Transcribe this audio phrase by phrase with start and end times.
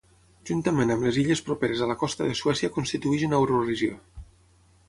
[0.49, 4.01] Juntament amb les illes properes a la costa de Suècia constitueix una Euroregió.